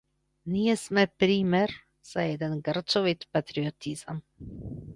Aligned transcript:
Ние 0.45 0.77
сме 0.77 1.07
пример 1.17 1.71
за 2.13 2.21
еден 2.23 2.61
грчовит 2.61 3.27
патриотизам. 3.31 4.21